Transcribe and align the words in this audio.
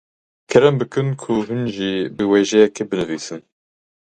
Kerem 0.49 0.75
bikin 0.79 1.07
hûn 1.21 1.61
jî 1.75 1.91
biwêjekê 2.17 2.83
binivîsin. 2.89 3.41